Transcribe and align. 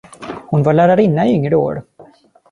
Hon 0.47 0.63
var 0.63 0.73
lärarinna 0.73 1.27
i 1.27 1.31
yngre 1.33 1.55
år. 1.55 1.83